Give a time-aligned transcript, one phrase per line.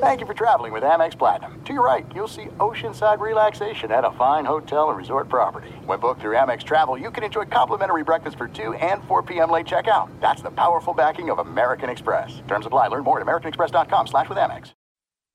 [0.00, 1.62] Thank you for traveling with Amex Platinum.
[1.64, 5.70] To your right, you'll see oceanside relaxation at a fine hotel and resort property.
[5.86, 9.50] When booked through Amex Travel, you can enjoy complimentary breakfast for 2 and 4 p.m.
[9.50, 10.08] late checkout.
[10.20, 12.42] That's the powerful backing of American Express.
[12.48, 12.88] Terms apply.
[12.88, 14.72] Learn more at americanexpress.com slash with Amex.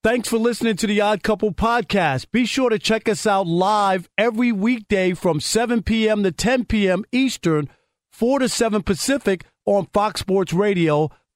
[0.04, 2.32] Thanks for listening to the Odd Couple podcast.
[2.32, 6.24] Be sure to check us out live every weekday from 7 p.m.
[6.24, 7.04] to 10 p.m.
[7.12, 7.70] Eastern,
[8.12, 11.10] 4 to 7 Pacific on Fox Sports Radio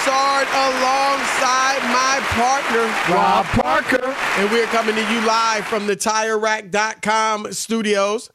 [0.00, 4.16] Broussard alongside my partner, Rob Parker.
[4.38, 8.30] And we're coming to you live from the TireRack.com studios.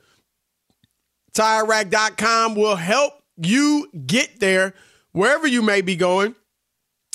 [1.34, 4.76] TireRack.com will help you get there
[5.12, 6.36] wherever you may be going.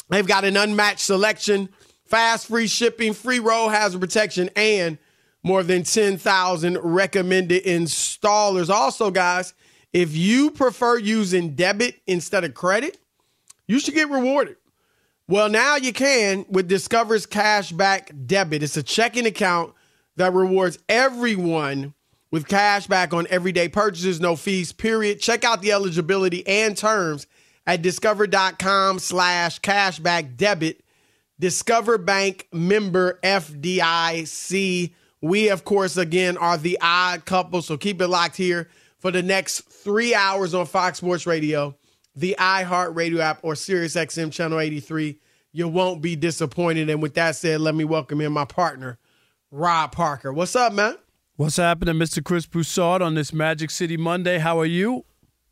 [0.09, 1.69] They've got an unmatched selection,
[2.07, 4.99] fast free shipping, free roll hazard protection, and
[5.45, 8.69] more than 10,000 recommended installers.
[8.69, 9.55] Also, guys,
[9.93, 13.00] if you prefer using debit instead of credit,
[13.71, 14.57] you should get rewarded.
[15.29, 18.65] Well, now you can with Discover's Cashback Debit.
[18.65, 19.75] It's a checking account
[20.17, 21.95] that rewards everyone
[22.33, 25.21] with cash back on everyday purchases, no fees, period.
[25.21, 27.29] Check out the eligibility and terms
[27.65, 30.83] at discover.com slash cashback debit.
[31.39, 34.93] Discover Bank member FDIC.
[35.23, 39.23] We, of course, again, are the odd couple, so keep it locked here for the
[39.23, 41.77] next three hours on Fox Sports Radio,
[42.15, 45.19] the iHeartRadio app, or SiriusXM Channel 83.
[45.53, 46.89] You won't be disappointed.
[46.91, 48.99] And with that said, let me welcome in my partner,
[49.51, 50.33] Rob Parker.
[50.33, 50.97] What's up, man?
[51.37, 52.23] What's happening, Mr.
[52.23, 54.39] Chris Broussard, on this Magic City Monday?
[54.39, 55.05] How are you?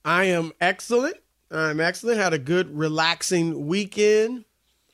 [0.05, 1.17] I am excellent.
[1.51, 2.19] I'm excellent.
[2.19, 4.45] Had a good, relaxing weekend.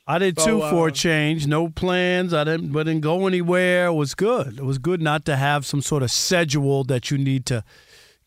[0.07, 1.47] I did So, too for uh, a change.
[1.47, 2.33] No plans.
[2.33, 3.87] I didn't, but didn't go anywhere.
[3.87, 4.59] It was good.
[4.59, 7.63] It was good not to have some sort of schedule that you need to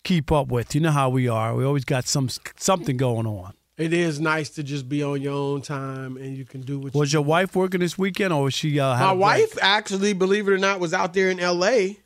[0.09, 0.75] keep up with.
[0.75, 1.55] You know how we are.
[1.55, 3.53] We always got some something going on.
[3.77, 6.95] It is nice to just be on your own time and you can do what
[6.95, 8.81] Was you your wife working this weekend, or was she?
[8.81, 11.99] Uh, had My wife actually, believe it or not, was out there in L.A.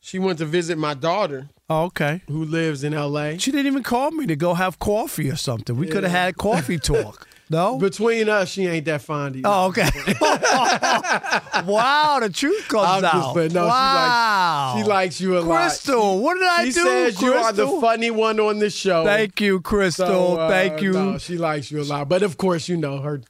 [0.00, 2.22] She went to visit my daughter, Oh, okay.
[2.28, 3.38] who lives in L.A.
[3.38, 5.76] She didn't even call me to go have coffee or something.
[5.76, 7.26] We could have had coffee talk.
[7.48, 7.78] No.
[7.78, 9.42] Between us, she ain't that fond of you.
[9.44, 9.88] Oh, okay.
[11.64, 13.34] wow, the truth comes I'm out.
[13.36, 13.54] just.
[13.54, 14.74] No, wow.
[14.76, 15.56] she likes she likes you a lot.
[15.60, 16.80] Crystal, what did I She do?
[16.80, 19.04] She says you are the funny one on the show.
[19.04, 20.06] Thank you, Crystal.
[20.06, 20.92] So, uh, Thank you.
[20.92, 23.20] no, she likes you a lot, but of course, you know her.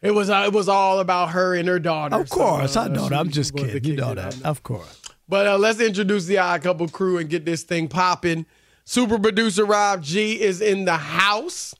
[0.00, 2.16] It was uh, it was all about her and her daughter.
[2.16, 3.18] of course, so, I uh, know she that.
[3.18, 3.84] I'm just kidding.
[3.84, 4.40] You know that.
[4.44, 5.02] Of course.
[5.28, 8.46] But uh, let's introduce the Odd Couple crew and get this thing popping.
[8.84, 11.74] Super producer Rob G is in the house.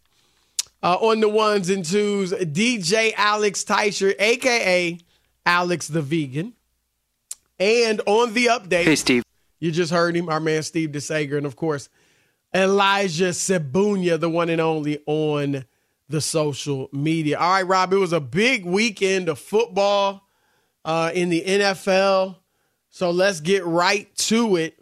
[0.82, 4.96] Uh, on the ones and twos, DJ Alex Teicher, aka
[5.44, 6.52] Alex the Vegan.
[7.58, 9.24] And on the update, Hey, Steve.
[9.58, 11.88] you just heard him, our man Steve DeSager, and of course,
[12.54, 15.64] Elijah Sebunya, the one and only on
[16.08, 17.38] the social media.
[17.38, 20.28] All right, Rob, it was a big weekend of football
[20.84, 22.36] uh, in the NFL.
[22.90, 24.80] So let's get right to it.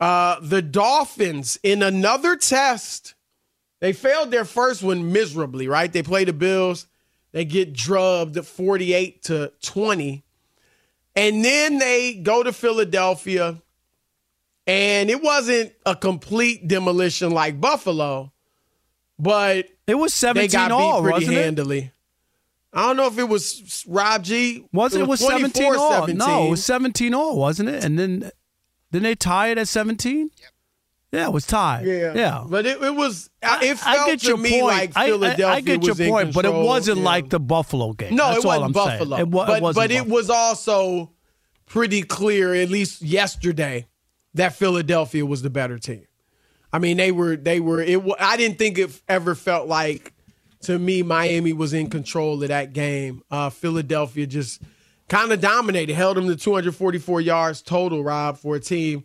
[0.00, 3.14] Uh, the Dolphins, in another test,
[3.80, 5.92] they failed their first one miserably, right?
[5.92, 6.86] They play the Bills,
[7.32, 10.22] they get drubbed 48 to 20.
[11.14, 13.60] And then they go to Philadelphia,
[14.66, 18.32] and it wasn't a complete demolition like Buffalo,
[19.18, 21.44] but It was 17 they 17 got all, beat pretty wasn't it?
[21.44, 21.92] handily.
[22.72, 24.66] I don't know if it was Rob G.
[24.72, 25.00] Was it?
[25.00, 25.92] It was, 17 all.
[25.92, 26.18] 17.
[26.18, 27.82] No, it was 17 all, wasn't it?
[27.82, 28.30] And then
[28.90, 30.30] then they tie it at 17.
[30.36, 30.50] Yep.
[31.16, 31.86] Yeah, it was tied.
[31.86, 32.44] Yeah, yeah.
[32.46, 33.30] But it, it was.
[33.42, 34.64] It felt I get to your me point.
[34.64, 37.04] like I- I- Philadelphia I, get your point, but it control, wasn't yeah.
[37.04, 38.14] like the Buffalo game.
[38.14, 39.16] No, That's it wasn't I'm Buffalo.
[39.16, 39.20] Saying.
[39.28, 41.10] It, wa- but it wasn't but it was also
[41.64, 43.86] pretty clear, at least yesterday,
[44.34, 46.06] that Philadelphia was the better team.
[46.70, 47.80] I mean, they were they were.
[47.80, 48.02] It.
[48.20, 50.12] I didn't think it ever felt like
[50.64, 53.22] to me Miami was in control of that game.
[53.30, 54.60] Uh, Philadelphia just
[55.08, 58.04] kind of dominated, held them to 244 yards total.
[58.04, 59.04] Rob for a team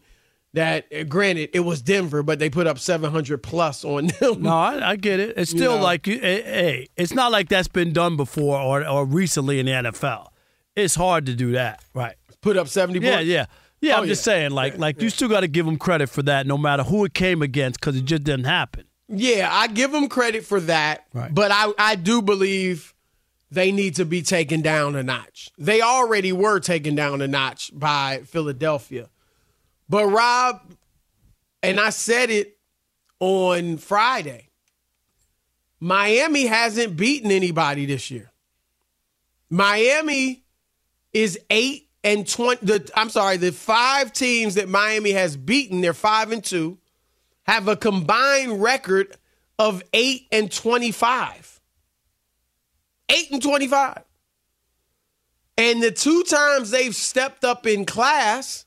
[0.53, 4.42] that, uh, granted, it was Denver, but they put up 700 plus on them.
[4.44, 5.38] No, I, I get it.
[5.38, 5.83] It's still know.
[5.83, 9.71] like, hey, hey, it's not like that's been done before or, or recently in the
[9.71, 10.27] NFL.
[10.75, 12.15] It's hard to do that, right?
[12.42, 13.27] Put up 70 Yeah, points.
[13.27, 13.45] yeah,
[13.81, 13.95] yeah.
[13.95, 14.33] Oh, I'm just yeah.
[14.33, 17.06] saying, like, like you still got to give them credit for that, no matter who
[17.06, 18.86] it came against, because it just didn't happen.
[19.07, 21.06] Yeah, I give them credit for that.
[21.13, 21.33] Right.
[21.33, 22.94] But I, I do believe
[23.51, 25.50] they need to be taken down a notch.
[25.57, 29.09] They already were taken down a notch by Philadelphia.
[29.91, 30.61] But Rob,
[31.61, 32.57] and I said it
[33.19, 34.47] on Friday,
[35.81, 38.31] Miami hasn't beaten anybody this year.
[39.49, 40.45] Miami
[41.11, 42.65] is eight and twenty.
[42.65, 46.77] The I'm sorry, the five teams that Miami has beaten, they're five and two
[47.43, 49.17] have a combined record
[49.59, 51.59] of 8 and 25.
[53.09, 54.03] 8 and 25.
[55.57, 58.65] And the two times they've stepped up in class,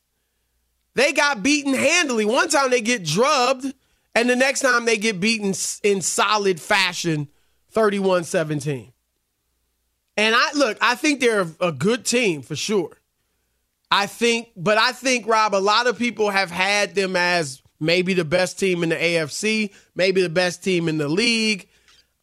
[0.94, 2.24] they got beaten handily.
[2.24, 3.72] One time they get drubbed,
[4.14, 7.28] and the next time they get beaten in solid fashion
[7.70, 8.92] 31 17.
[10.16, 12.96] And I look, I think they're a good team for sure.
[13.90, 18.14] I think, but I think, Rob, a lot of people have had them as maybe
[18.14, 21.68] the best team in the AFC, maybe the best team in the league.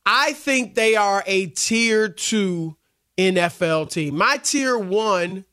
[0.06, 2.76] I think they are a tier two
[3.18, 4.18] NFL team.
[4.18, 5.46] My tier one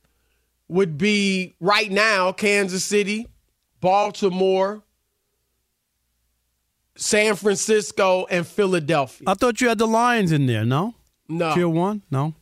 [0.69, 3.26] would be right now Kansas City,
[3.81, 4.82] Baltimore,
[6.97, 9.25] San Francisco, and Philadelphia.
[9.29, 10.65] I thought you had the Lions in there.
[10.65, 10.94] No,
[11.29, 11.55] No.
[11.55, 12.03] tier one.
[12.11, 12.35] No,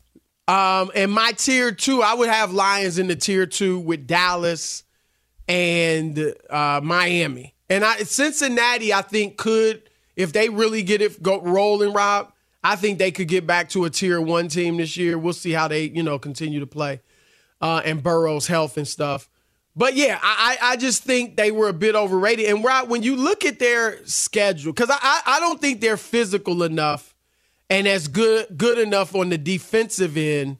[0.49, 4.85] Um, and my tier two, I would have Lions in the tier two with Dallas
[5.49, 7.55] and uh, Miami.
[7.69, 9.83] And I, Cincinnati, I think could,
[10.15, 12.33] if they really get it go rolling, Rob,
[12.65, 15.19] I think they could get back to a tier one team this year.
[15.19, 17.01] We'll see how they, you know, continue to play
[17.61, 19.29] uh, and Burrow's health and stuff.
[19.75, 22.47] But yeah, I, I just think they were a bit overrated.
[22.47, 26.63] And Rob, when you look at their schedule, because I, I don't think they're physical
[26.63, 27.15] enough
[27.69, 30.59] and as good good enough on the defensive end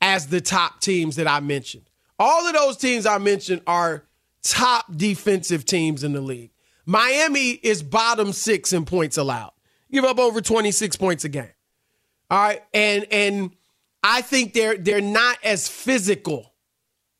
[0.00, 1.88] as the top teams that I mentioned.
[2.18, 4.04] All of those teams I mentioned are
[4.42, 6.50] top defensive teams in the league.
[6.84, 9.52] Miami is bottom 6 in points allowed.
[9.90, 11.48] Give up over 26 points a game.
[12.30, 13.50] All right, and and
[14.02, 16.52] I think they're they're not as physical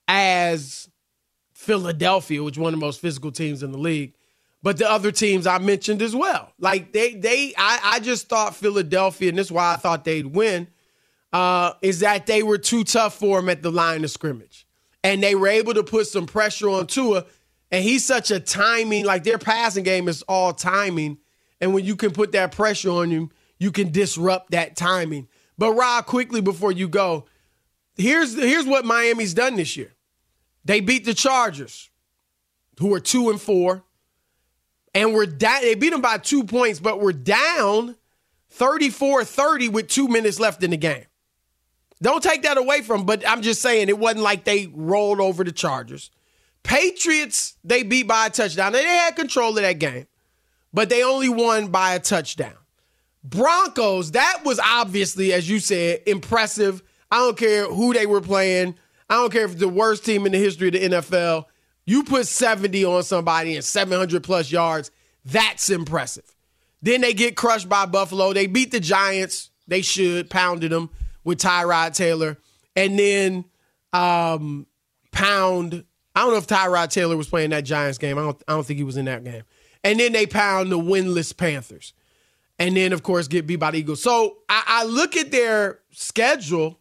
[0.08, 0.88] as
[1.54, 4.14] Philadelphia, which is one of the most physical teams in the league
[4.62, 6.52] but the other teams I mentioned as well.
[6.58, 10.26] Like they they I, I just thought Philadelphia, and this is why I thought they'd
[10.26, 10.68] win,
[11.32, 14.66] uh, is that they were too tough for him at the line of scrimmage.
[15.04, 17.24] And they were able to put some pressure on Tua.
[17.72, 21.18] And he's such a timing, like their passing game is all timing.
[21.60, 25.26] And when you can put that pressure on him, you can disrupt that timing.
[25.58, 27.26] But Rob, quickly before you go,
[27.96, 29.92] here's here's what Miami's done this year.
[30.64, 31.90] They beat the Chargers,
[32.78, 33.84] who are two and four
[34.94, 35.62] and we're down.
[35.62, 37.96] They beat them by two points, but we're down
[38.50, 41.04] 34 30 with two minutes left in the game.
[42.00, 45.44] Don't take that away from, but I'm just saying it wasn't like they rolled over
[45.44, 46.10] the Chargers.
[46.64, 48.72] Patriots, they beat by a touchdown.
[48.72, 50.06] They had control of that game,
[50.72, 52.54] but they only won by a touchdown.
[53.24, 56.82] Broncos, that was obviously, as you said, impressive.
[57.10, 58.74] I don't care who they were playing.
[59.08, 61.44] I don't care if it's the worst team in the history of the NFL.
[61.84, 64.90] You put 70 on somebody and 700 plus yards,
[65.24, 66.24] that's impressive.
[66.80, 68.32] Then they get crushed by Buffalo.
[68.32, 69.50] They beat the Giants.
[69.68, 70.90] They should, pounded them
[71.24, 72.38] with Tyrod Taylor.
[72.74, 73.44] And then
[73.92, 74.66] um,
[75.12, 75.84] pound,
[76.16, 78.18] I don't know if Tyrod Taylor was playing that Giants game.
[78.18, 79.42] I don't, I don't think he was in that game.
[79.84, 81.92] And then they pound the winless Panthers.
[82.62, 84.00] And then, of course, get beat by the Eagles.
[84.00, 86.78] So I, I look at their schedule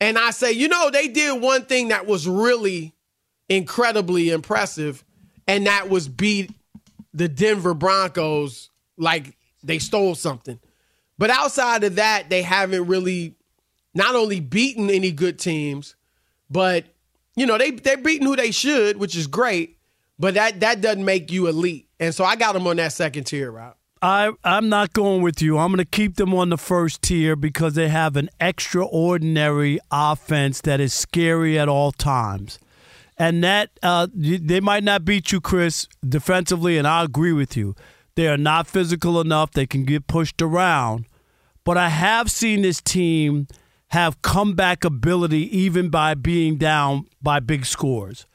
[0.00, 2.94] and I say, you know, they did one thing that was really
[3.48, 5.02] incredibly impressive,
[5.48, 6.52] and that was beat
[7.12, 10.60] the Denver Broncos like they stole something.
[11.18, 13.34] But outside of that, they haven't really
[13.94, 15.96] not only beaten any good teams,
[16.48, 16.84] but
[17.34, 19.78] you know, they they're beating who they should, which is great,
[20.16, 21.88] but that that doesn't make you elite.
[21.98, 23.74] And so I got them on that second tier, Rob.
[24.02, 25.58] I I'm not going with you.
[25.58, 30.60] I'm going to keep them on the first tier because they have an extraordinary offense
[30.62, 32.58] that is scary at all times,
[33.16, 37.76] and that uh, they might not beat you, Chris, defensively, and I agree with you.
[38.16, 39.52] They are not physical enough.
[39.52, 41.06] They can get pushed around,
[41.62, 43.46] but I have seen this team
[43.88, 48.26] have comeback ability even by being down by big scores,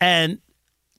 [0.00, 0.38] and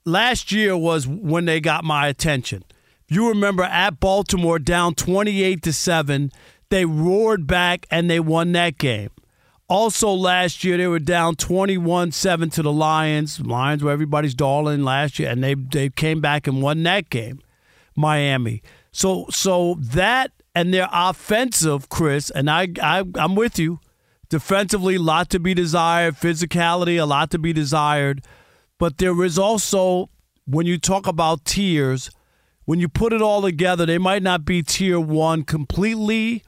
[0.04, 2.64] last year was when they got my attention
[3.10, 6.30] you remember at Baltimore down 28 to 7,
[6.70, 9.10] they roared back and they won that game.
[9.68, 13.40] Also last year they were down 21-7 to the Lions.
[13.40, 17.40] Lions were everybody's darling last year and they they came back and won that game.
[17.94, 18.62] Miami.
[18.92, 23.78] So so that and their offensive, Chris, and I, I I'm with you.
[24.28, 26.14] Defensively, a lot to be desired.
[26.16, 28.24] Physicality, a lot to be desired.
[28.78, 30.08] But there is also,
[30.46, 32.10] when you talk about tiers,
[32.64, 36.42] when you put it all together, they might not be tier one completely,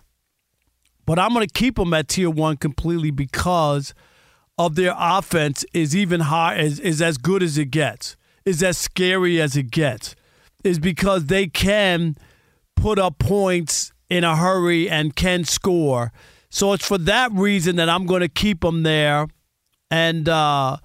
[1.07, 3.95] but I'm going to keep them at tier one completely because
[4.59, 8.79] of their offense is even high is, is as good as it gets, is as
[8.79, 10.15] scary as it gets,
[10.63, 12.17] is because they can
[12.77, 16.13] put up points in a hurry and can score.
[16.51, 19.27] So it's for that reason that I'm going to keep them there
[19.91, 20.77] and uh,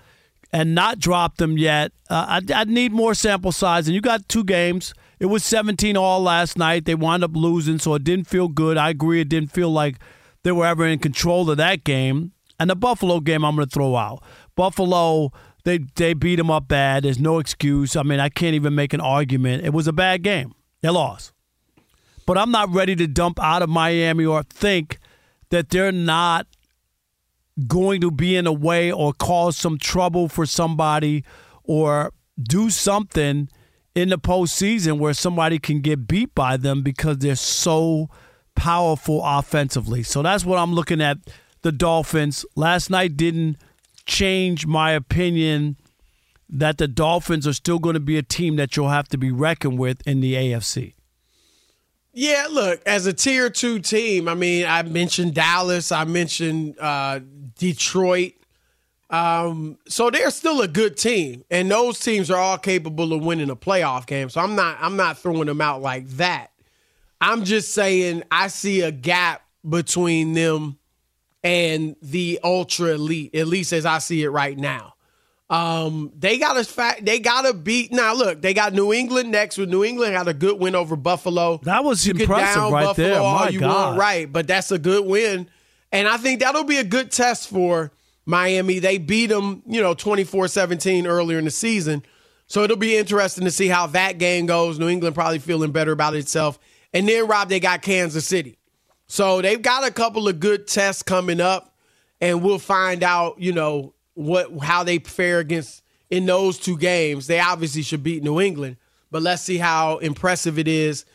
[0.54, 1.92] and not drop them yet.
[2.10, 4.94] Uh, I, I need more sample size, and you got two games.
[5.20, 6.86] It was 17 all last night.
[6.86, 8.78] They wound up losing, so it didn't feel good.
[8.78, 9.22] I agree.
[9.22, 9.98] It didn't feel like
[10.44, 12.34] they were ever in control of that game.
[12.60, 14.24] And the Buffalo game, I'm going to throw out.
[14.56, 15.32] Buffalo,
[15.64, 17.04] they they beat them up bad.
[17.04, 17.96] There's no excuse.
[17.96, 19.66] I mean, I can't even make an argument.
[19.66, 20.54] It was a bad game.
[20.82, 21.34] They lost.
[22.26, 25.00] But I'm not ready to dump out of Miami or think
[25.50, 26.48] that they're not
[27.68, 31.24] going to be in a way or cause some trouble for somebody
[31.64, 33.50] or do something
[33.98, 38.08] in the postseason where somebody can get beat by them because they're so
[38.54, 40.04] powerful offensively.
[40.04, 41.18] So that's what I'm looking at
[41.64, 42.46] the Dolphins.
[42.56, 43.58] Last night didn't
[44.06, 45.78] change my opinion
[46.48, 49.32] that the Dolphins are still going to be a team that you'll have to be
[49.32, 50.94] reckoned with in the AFC.
[52.14, 57.20] Yeah, look, as a tier two team, I mean, I mentioned Dallas, I mentioned uh,
[57.58, 58.34] Detroit.
[59.10, 63.50] Um, so they're still a good team, and those teams are all capable of winning
[63.50, 64.30] a playoff game.
[64.30, 66.52] So I'm not I'm not throwing them out like that.
[67.22, 70.78] I'm just saying I see a gap between them
[71.44, 74.96] and the ultra elite, at least as I see it right now.
[75.50, 77.06] Um, they got a fact.
[77.06, 77.94] They got to beat.
[77.94, 79.58] Now, look, they got New England next.
[79.58, 81.62] With New England had a good win over Buffalo.
[81.64, 83.22] That was you impressive, right Buffalo there.
[83.22, 83.88] My you God.
[83.88, 84.32] want, right?
[84.32, 85.50] But that's a good win,
[85.94, 87.94] and I think that'll be a good test for
[88.28, 88.80] Miami.
[88.80, 92.04] They beat them, you know, 24 17 earlier in the season.
[92.46, 94.78] So it'll be interesting to see how that game goes.
[94.78, 96.60] New England probably feeling better about itself.
[96.94, 98.58] And then, Rob, they got Kansas City.
[99.08, 101.74] So they've got a couple of good tests coming up,
[102.22, 107.28] and we'll find out, you know, what how they fare against in those two games.
[107.28, 108.78] They obviously should beat New England,
[109.12, 111.06] but let's see how impressive it is.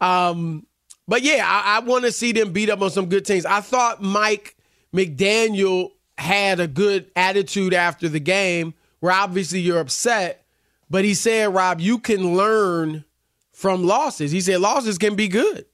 [0.00, 0.66] Um,
[1.08, 3.44] but yeah, I, I want to see them beat up on some good teams.
[3.44, 4.56] I thought Mike
[4.94, 10.44] McDaniel had a good attitude after the game where obviously you're upset,
[10.88, 13.04] but he said, Rob, you can learn
[13.52, 14.30] from losses.
[14.30, 15.66] He said losses can be good.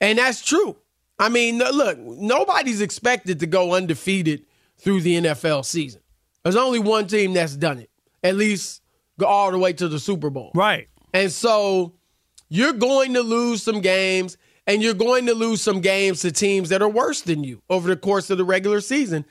[0.00, 0.76] And that's true.
[1.18, 4.44] I mean, look, nobody's expected to go undefeated
[4.78, 6.00] through the NFL season.
[6.42, 7.90] There's only one team that's done it,
[8.22, 8.82] at least
[9.18, 10.50] go all the way to the Super Bowl.
[10.54, 10.88] Right.
[11.14, 11.94] And so
[12.48, 14.36] you're going to lose some games,
[14.66, 17.88] and you're going to lose some games to teams that are worse than you over
[17.88, 19.24] the course of the regular season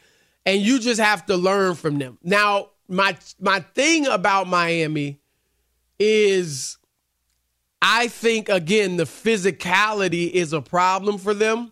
[0.46, 2.18] and you just have to learn from them.
[2.24, 5.20] Now, my my thing about Miami
[6.00, 6.78] is
[7.82, 11.72] I think again the physicality is a problem for them.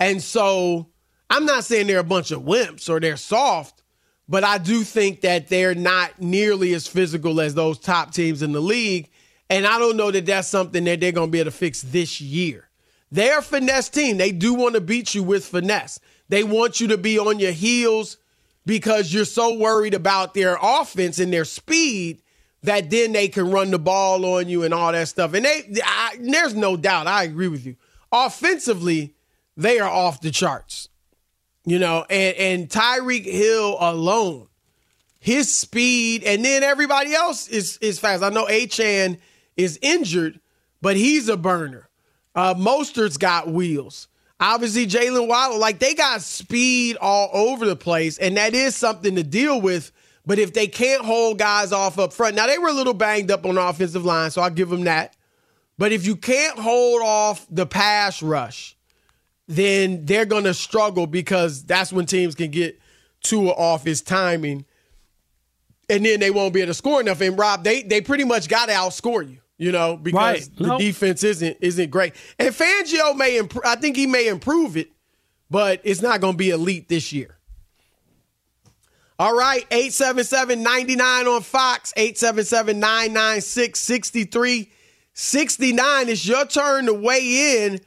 [0.00, 0.88] And so
[1.30, 3.82] I'm not saying they're a bunch of wimps or they're soft,
[4.28, 8.52] but I do think that they're not nearly as physical as those top teams in
[8.52, 9.10] the league.
[9.48, 11.82] And I don't know that that's something that they're going to be able to fix
[11.82, 12.68] this year.
[13.10, 14.16] They're a finesse team.
[14.16, 16.00] They do want to beat you with finesse.
[16.32, 18.16] They want you to be on your heels
[18.64, 22.22] because you're so worried about their offense and their speed
[22.62, 25.34] that then they can run the ball on you and all that stuff.
[25.34, 27.76] And they, I, there's no doubt, I agree with you.
[28.10, 29.12] Offensively,
[29.58, 30.88] they are off the charts.
[31.66, 34.48] You know, and, and Tyreek Hill alone,
[35.20, 38.22] his speed, and then everybody else is is fast.
[38.22, 39.18] I know Achane
[39.58, 40.40] is injured,
[40.80, 41.90] but he's a burner.
[42.34, 44.08] Uh, Mostert's got wheels.
[44.42, 49.14] Obviously, Jaylen Waddle, like they got speed all over the place, and that is something
[49.14, 49.92] to deal with.
[50.26, 53.30] But if they can't hold guys off up front, now they were a little banged
[53.30, 55.14] up on the offensive line, so I'll give them that.
[55.78, 58.76] But if you can't hold off the pass rush,
[59.46, 62.80] then they're going to struggle because that's when teams can get
[63.22, 64.64] Tua off his timing.
[65.88, 67.20] And then they won't be able to score enough.
[67.20, 70.16] And Rob, they they pretty much got to outscore you, you know, because
[70.48, 70.56] Right.
[70.56, 70.80] the Nope.
[70.80, 72.14] defense isn't isn't great.
[72.38, 73.64] And Fangio may improve.
[73.64, 74.90] I think he may improve it,
[75.50, 77.36] but it's not going to be elite this year.
[79.18, 81.92] All right, 877-99 on Fox,
[85.14, 86.08] 877-996-6369.
[86.08, 87.80] It's your turn to weigh in.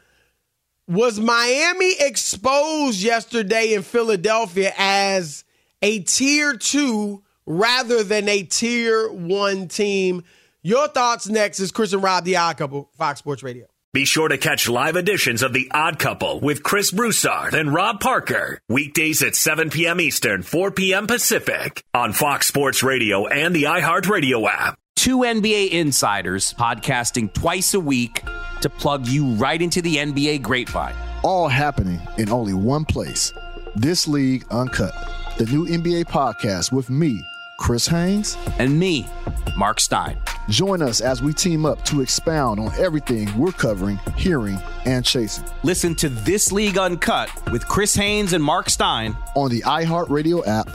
[0.88, 5.43] Was Miami exposed yesterday in Philadelphia as
[5.81, 10.24] a tier two rather than a tier one team?
[10.65, 13.67] Your thoughts next is Chris and Rob, the odd couple, Fox Sports Radio.
[13.93, 18.00] Be sure to catch live editions of The Odd Couple with Chris Broussard and Rob
[18.00, 18.60] Parker.
[18.67, 20.01] Weekdays at 7 p.m.
[20.01, 21.05] Eastern, 4 p.m.
[21.05, 24.75] Pacific on Fox Sports Radio and the iHeartRadio app.
[24.95, 28.24] Two NBA insiders podcasting twice a week
[28.62, 30.95] to plug you right into the NBA grapevine.
[31.22, 33.31] all happening in only one place.
[33.75, 34.95] This League Uncut,
[35.38, 37.24] the new NBA podcast with me,
[37.60, 38.36] Chris Haynes.
[38.57, 39.07] And me,
[39.55, 40.17] Mark Stein.
[40.49, 45.45] Join us as we team up to expound on everything we're covering, hearing, and chasing
[45.63, 50.69] Listen to This League Uncut with Chris Haynes and Mark Stein on the iHeartRadio app,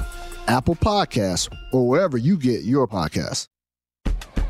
[0.49, 3.47] Apple Podcasts, or wherever you get your podcasts.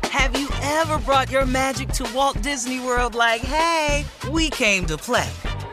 [0.05, 4.97] Have you ever brought your magic to Walt Disney World like, hey, we came to
[4.97, 5.29] play?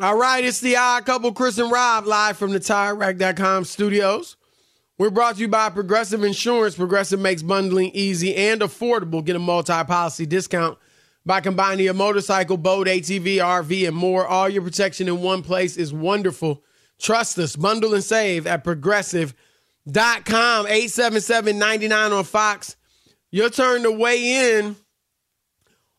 [0.00, 4.36] All right, it's the odd couple, Chris and Rob, live from the TireRack.com studios.
[4.98, 6.74] We're brought to you by Progressive Insurance.
[6.74, 9.24] Progressive makes bundling easy and affordable.
[9.24, 10.78] Get a multi-policy discount
[11.24, 14.26] by combining your motorcycle, boat, ATV, RV, and more.
[14.26, 16.64] All your protection in one place is wonderful.
[17.00, 17.54] Trust us.
[17.54, 20.66] Bundle and save at progressive.com.
[20.66, 22.74] 877-99 on Fox.
[23.30, 24.74] Your turn to weigh in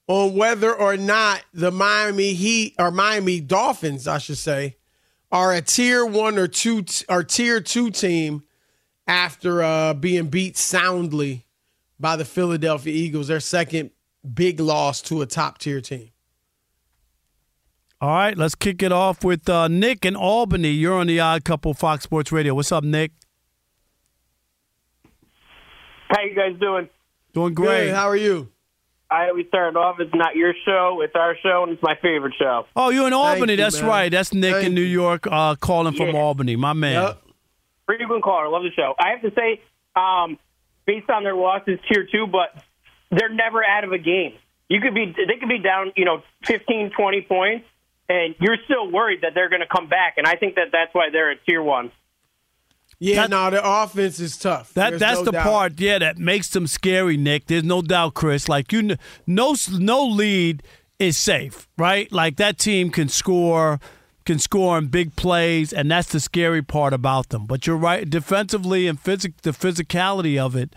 [0.08, 4.78] on whether or not the Miami Heat or Miami Dolphins, I should say,
[5.32, 8.44] are a tier one or two or tier two team
[9.08, 11.46] after uh, being beat soundly
[12.00, 13.91] by the Philadelphia Eagles, their second
[14.34, 16.10] big loss to a top tier team.
[18.02, 20.70] All right, let's kick it off with uh, Nick in Albany.
[20.70, 22.54] You're on the Odd Couple Fox Sports Radio.
[22.54, 23.12] What's up, Nick?
[26.10, 26.89] How you guys doing?
[27.34, 27.86] Doing great.
[27.86, 27.96] Good.
[27.96, 28.52] How are you?
[29.15, 29.97] I always start off.
[29.99, 30.99] It's not your show.
[31.01, 32.65] It's our show, and it's my favorite show.
[32.75, 33.54] Oh, you're in Albany.
[33.54, 33.89] you, That's man.
[33.89, 34.12] right.
[34.12, 34.82] That's Nick Thank in New.
[34.82, 36.19] York uh, calling from Yeah.
[36.21, 36.56] Albany.
[36.56, 37.01] My man.
[37.01, 37.21] Yep.
[37.86, 38.49] Frequent caller.
[38.49, 38.93] Love the show.
[38.99, 39.62] I have to say,
[39.95, 40.38] um,
[40.86, 42.62] based on their losses, tier two, but
[43.12, 44.34] they're never out of a game.
[44.69, 47.65] You could be, they could be down, you know, 15, 20 points,
[48.10, 50.15] and you're still worried that they're going to come back.
[50.17, 51.91] And I think that that's why they're at tier one.
[53.00, 54.74] Yeah, That- no, their offense is tough.
[54.74, 55.44] That There's that's no the doubt.
[55.44, 57.48] part, yeah, that makes them scary, Nick.
[57.48, 58.48] There's no doubt, Chris.
[58.48, 58.96] Like you,
[59.28, 60.64] no no lead
[60.98, 62.10] is safe, right?
[62.12, 63.82] Like that team can score,
[64.26, 67.46] can score in big plays, and that's the scary part about them.
[67.46, 70.74] But you're right, defensively and physic, the physicality of it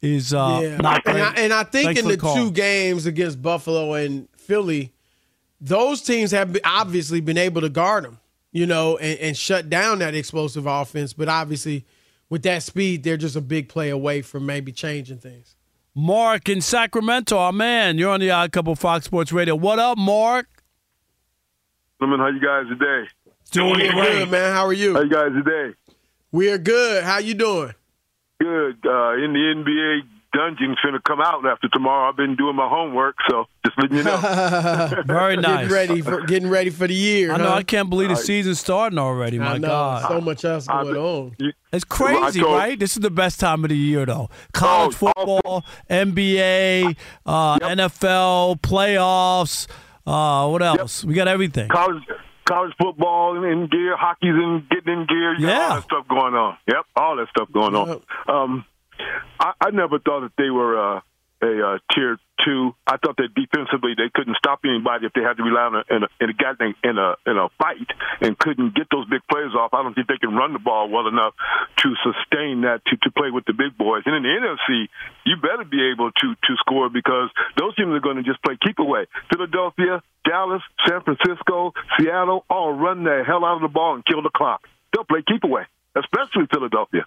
[0.00, 0.76] is uh, Yeah.
[0.76, 1.22] not and, great.
[1.24, 4.92] I, and I think Thanks in for the two games against Buffalo and Philly,
[5.60, 8.20] those teams have obviously been able to guard them,
[8.52, 11.12] you know, and, and shut down that explosive offense.
[11.12, 11.86] But obviously,
[12.30, 15.56] with that speed, they're just a big play away from maybe changing things.
[15.94, 17.98] Mark in Sacramento, our man.
[17.98, 19.56] You're on the Odd Couple Fox Sports Radio.
[19.56, 20.46] What up, Mark?
[22.00, 23.08] Gentlemen, how you guys today?
[23.50, 24.52] Doing We're good, man.
[24.52, 24.94] How are you?
[24.94, 25.06] How you?
[25.06, 25.74] you guys today?
[26.30, 27.02] We are good.
[27.02, 27.74] How you doing?
[28.38, 28.76] Good.
[28.86, 30.02] Uh, in the
[30.34, 32.08] NBA dungeon's finna come out after tomorrow.
[32.08, 34.16] I've been doing my homework, so just letting you know.
[35.06, 35.68] Very nice.
[35.68, 37.32] Getting ready for getting ready for the year.
[37.32, 37.48] I know.
[37.48, 37.54] huh?
[37.54, 39.38] I can't believe the season's starting already.
[39.38, 39.68] My know.
[39.68, 40.08] God.
[40.08, 41.36] So much else going been- on.
[41.38, 42.78] you- It's crazy, Well, told- right?
[42.78, 44.28] This is the best time of the year, though.
[44.52, 49.66] College Oh, football, NBA, uh, NFL, playoffs.
[50.06, 51.04] Uh, what else?
[51.04, 51.68] We got everything.
[51.68, 52.02] college
[52.48, 55.34] college football in, in gear, hockey's in getting in gear.
[55.34, 55.68] You got Yeah.
[55.68, 56.56] all that stuff going on.
[56.66, 58.00] Yep, all that stuff going on.
[58.26, 58.64] Um,
[59.40, 61.00] I, I never thought that they were uh,
[61.40, 62.74] a uh, tier two.
[62.86, 65.82] I thought that defensively they couldn't stop anybody if they had to rely on a,
[65.94, 67.86] in a in a guy in a in a fight
[68.20, 69.74] and couldn't get those big plays off.
[69.74, 71.34] I don't think they can run the ball well enough
[71.78, 74.02] to sustain that to, to play with the big boys.
[74.06, 74.88] And in the NFC,
[75.26, 78.58] you better be able to to score because those teams are going to just play
[78.58, 79.06] keep away.
[79.30, 84.22] Philadelphia, Dallas, San Francisco, Seattle all run the hell out of the ball and kill
[84.22, 84.66] the clock.
[84.92, 87.06] They'll play keep away, especially Philadelphia.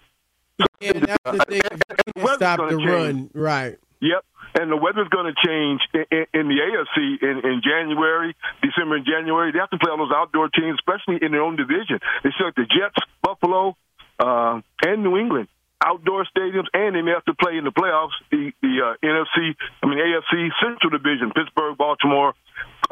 [0.80, 1.60] Yeah, that's the thing.
[1.62, 1.80] If
[2.16, 2.84] you Stop the change.
[2.90, 3.78] run, right?
[4.00, 4.24] Yep.
[4.54, 8.96] And the weather's going to change in, in, in the AFC in, in January, December
[8.96, 9.52] and January.
[9.52, 12.00] They have to play all those outdoor teams, especially in their own division.
[12.22, 13.76] They select the Jets, Buffalo,
[14.18, 15.48] uh, and New England.
[15.84, 18.14] Outdoor stadiums, and they may have to play in the playoffs.
[18.30, 22.34] The the uh, NFC, I mean AFC Central Division: Pittsburgh, Baltimore,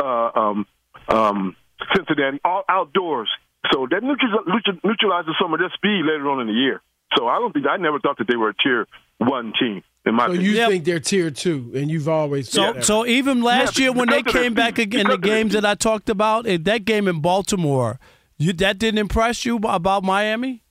[0.02, 0.66] uh, um,
[1.06, 1.56] um,
[1.94, 3.28] Cincinnati, all outdoors.
[3.70, 6.80] So that neutraliz- neutralizes some of their speed later on in the year.
[7.16, 8.86] So I don't think I never thought that they were a tier
[9.18, 9.82] one team.
[10.06, 10.54] In my So opinion.
[10.54, 12.84] you think they're tier two, and you've always So, that.
[12.84, 14.94] so even last Yeah, year when they came back speed.
[14.94, 18.00] in the Because of their games that I talked about, that game in Baltimore,
[18.38, 20.62] you, that didn't impress you about Miami?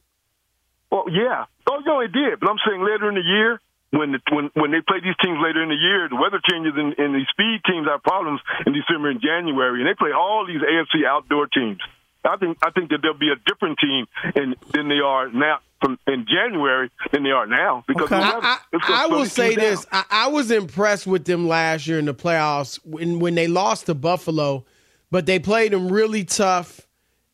[0.92, 1.46] Well, yeah.
[1.70, 2.40] Oh, no, it did.
[2.40, 5.38] But I'm saying later in the year, when the, when when they play these teams
[5.42, 8.74] later in the year, the weather changes and, and these speed teams have problems in
[8.74, 11.82] December and January, and they play all these AFC outdoor teams.
[12.26, 14.06] I think I think that there'll be a different team
[14.36, 18.20] in, than they are now from in January than they are now because Okay.
[18.20, 21.98] the I, I, I will say this: I, I was impressed with them last year
[22.00, 24.66] in the playoffs when when they lost to Buffalo,
[25.12, 26.82] but they played them really tough,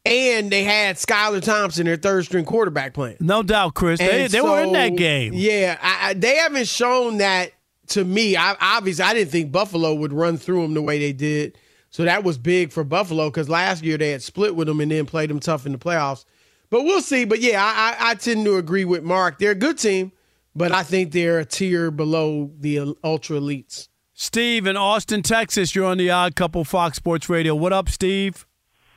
[0.05, 3.17] and they had Skylar Thompson, their third string quarterback, playing.
[3.19, 3.99] No doubt, Chris.
[3.99, 5.33] They, And they were in that game.
[5.33, 7.53] Yeah, I, I, they haven't shown that
[7.87, 8.35] to me.
[8.37, 11.57] I, obviously, I didn't think Buffalo would run through them the way they did.
[11.95, 14.91] So that was big for Buffalo because last year they had split with them and
[14.91, 16.25] then played them tough in the playoffs.
[16.69, 17.23] But we'll see.
[17.23, 19.39] But yeah, I, I, I tend to agree with Mark.
[19.39, 20.11] They're a good team,
[20.53, 23.87] but I think they're a tier below the ultra elites.
[24.13, 25.73] Steve in Austin, Texas.
[25.73, 27.55] You're on the Odd Couple Fox Sports Radio.
[27.55, 28.45] What up, Steve?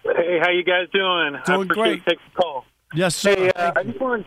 [0.02, 1.36] Hey, how you guys doing?
[1.36, 1.94] I Doing appreciate great.
[1.98, 2.64] you taking the call.
[2.94, 3.36] Yes, sir.
[3.36, 4.26] Hey, uh, I just wanted,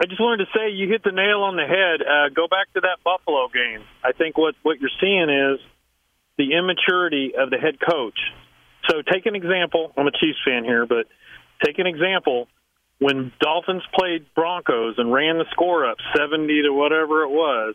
[0.00, 2.06] I just wanted to say you hit the nail on the head.
[2.06, 3.82] Uh, go back to that Buffalo game.
[4.04, 5.58] I think what what you're seeing is
[6.38, 8.18] the immaturity of the head coach.
[8.90, 9.92] So take an example.
[9.96, 11.06] I'm a Chiefs fan here, but
[11.64, 12.48] take an example.
[12.98, 17.74] When Dolphins played Broncos and ran the score up 70 to whatever it was,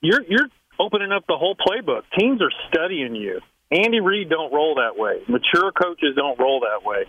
[0.00, 0.48] you're you're
[0.78, 2.02] opening up the whole playbook.
[2.18, 3.40] Teams are studying you.
[3.70, 5.22] Andy Reid don't roll that way.
[5.28, 7.04] Mature coaches don't roll that way.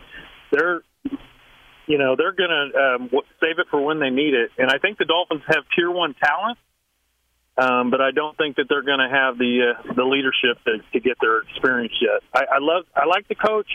[0.51, 0.81] They're
[1.87, 3.09] you know they're going to um,
[3.41, 4.51] save it for when they need it.
[4.57, 6.57] And I think the Dolphins have tier one talent,
[7.57, 10.77] um, but I don't think that they're going to have the uh, the leadership to,
[10.93, 12.21] to get their experience yet.
[12.33, 13.69] I, I love I like the coach,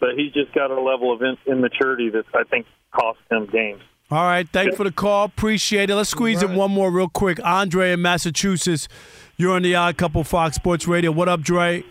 [0.00, 3.82] but he's just got a level of in, immaturity that I think cost him games.
[4.10, 4.48] All right.
[4.48, 5.26] Thanks for the call.
[5.26, 5.94] Appreciate it.
[5.94, 6.50] Let's squeeze right.
[6.50, 7.38] in one more real quick.
[7.44, 8.88] Andre in Massachusetts.
[9.36, 11.12] You're on the Odd Couple Fox Sports Radio.
[11.12, 11.84] What up, Dre?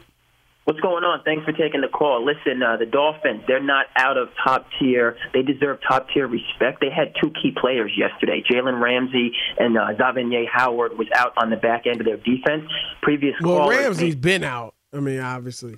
[0.68, 1.24] What's going on?
[1.24, 2.26] Thanks for taking the call.
[2.26, 5.16] Listen, uh, the Dolphins, they're not out of top tier.
[5.34, 6.82] They deserve top tier respect.
[6.82, 8.44] They had two key players yesterday.
[8.44, 12.70] Jalen Ramsey and uh, Xavier Howard was out on the back end of their defense.
[13.02, 14.76] Previous well, Ramsey's made, been out.
[14.92, 15.78] I mean, obviously.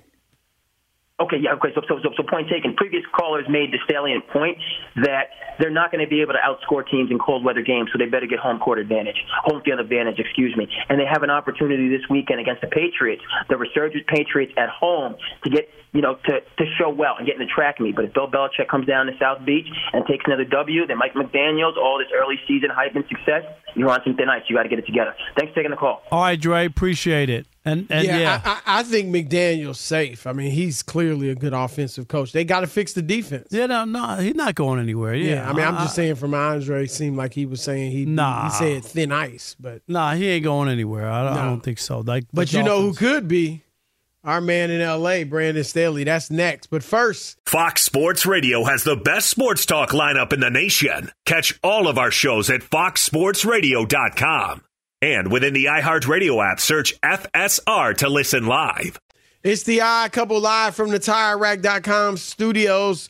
[1.19, 1.75] Okay, yeah, okay.
[1.75, 2.75] So, so, so, point taken.
[2.75, 4.57] Previous callers made the salient point
[5.03, 7.99] that they're not going to be able to outscore teams in cold weather games, so
[7.99, 10.67] they better get home court advantage, home field advantage, excuse me.
[10.87, 15.15] And they have an opportunity this weekend against the Patriots, the resurgent Patriots at home,
[15.43, 17.95] to get you know to to show well and get in the track meet.
[17.95, 21.19] But if Bill Belichick comes down to South Beach and takes another W, then Mike
[21.19, 23.43] McDaniel's all this early season hype and success,
[23.75, 24.43] you're on some thin ice.
[24.47, 25.13] You got to get it together.
[25.35, 26.01] Thanks for taking the call.
[26.11, 27.45] All right, Dre, appreciate it.
[27.69, 28.41] And, and yeah, yeah.
[28.43, 30.27] I, I, think McDaniel's safe.
[30.27, 32.31] I mean, he's clearly a good offensive coach.
[32.31, 33.47] They got to fix the defense.
[33.51, 35.15] Yeah, no, no, he's not going anywhere.
[35.15, 38.05] Yeah, yeah I mean, I'm just saying from Andre, seemed like he was saying he
[38.05, 41.09] nah, he said thin ice, but nah, he ain't going anywhere.
[41.09, 41.41] I, no.
[41.41, 41.99] I don't think so.
[41.99, 43.63] Like, but you know who could be
[44.23, 46.03] our man in L.A., Brandon Staley.
[46.03, 46.67] That's next.
[46.67, 51.11] But first, Fox Sports Radio has the best sports talk lineup in the nation.
[51.25, 54.63] Catch all of our shows at foxsportsradio.com.
[55.01, 58.99] And within the iHeartRadio app, search FSR to listen live.
[59.43, 63.09] It's the Odd Couple live from the TireRack.com studios.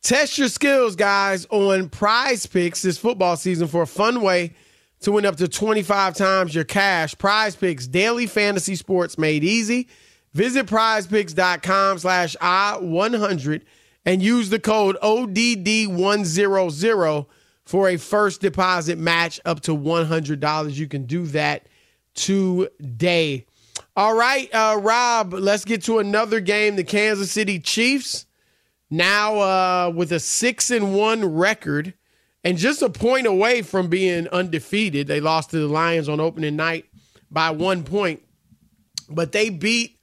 [0.00, 4.54] Test your skills, guys, on prize picks this football season for a fun way
[5.00, 7.14] to win up to 25 times your cash.
[7.18, 9.88] Prize picks, daily fantasy sports made easy.
[10.32, 13.60] Visit prizepicks.com slash I100
[14.06, 17.26] and use the code ODD100
[17.68, 20.74] for a first deposit match up to $100.
[20.74, 21.66] You can do that
[22.14, 23.44] today.
[23.94, 26.76] All right, uh, Rob, let's get to another game.
[26.76, 28.24] The Kansas City Chiefs
[28.88, 31.92] now uh, with a six and one record
[32.42, 35.06] and just a point away from being undefeated.
[35.06, 36.86] They lost to the Lions on opening night
[37.30, 38.22] by one point,
[39.10, 39.98] but they beat.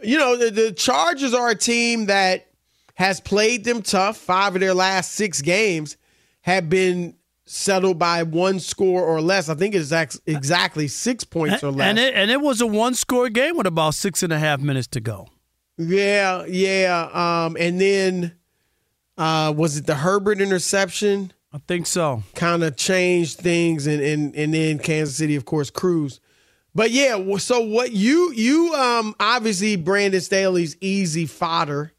[0.00, 2.46] You know, the, the Chargers are a team that
[2.94, 4.16] has played them tough.
[4.16, 5.96] Five of their last six games
[6.42, 9.48] have been settled by one score or less.
[9.48, 9.92] I think it's
[10.26, 11.88] exactly six points or less.
[11.88, 14.60] And it, and it was a one score game with about six and a half
[14.60, 15.28] minutes to go.
[15.76, 17.08] Yeah, yeah.
[17.12, 18.36] Um, and then
[19.18, 21.32] uh, was it the Herbert interception?
[21.52, 22.22] I think so.
[22.34, 26.20] Kind of changed things, and, and and then Kansas City, of course, cruise.
[26.74, 31.92] But yeah, so what you you um obviously Brandon Staley's easy fodder,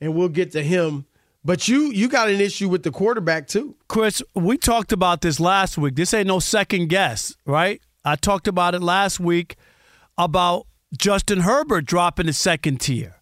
[0.00, 1.06] and we'll get to him.
[1.46, 3.76] But you you got an issue with the quarterback too.
[3.86, 5.94] Chris, we talked about this last week.
[5.94, 7.80] This ain't no second guess, right?
[8.04, 9.54] I talked about it last week
[10.18, 10.66] about
[10.98, 13.20] Justin Herbert dropping the second tier.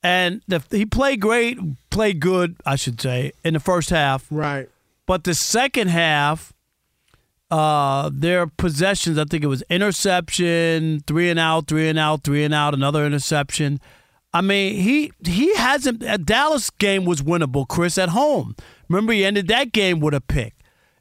[0.00, 1.58] And the, he played great,
[1.90, 4.26] played good, I should say, in the first half.
[4.30, 4.68] Right.
[5.04, 6.52] But the second half,
[7.50, 12.44] uh, their possessions, I think it was interception, three and out, three and out, three
[12.44, 13.80] and out, another interception.
[14.32, 16.02] I mean, he he hasn't.
[16.02, 18.54] A Dallas game was winnable, Chris, at home.
[18.88, 20.54] Remember, he ended that game with a pick.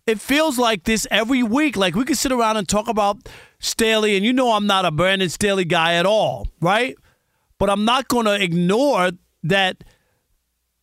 [0.08, 1.76] It feels like this every week.
[1.76, 3.28] Like we could sit around and talk about
[3.60, 6.96] Staley, and you know I'm not a Brandon Staley guy at all, right?
[7.58, 9.12] But I'm not going to ignore
[9.44, 9.84] that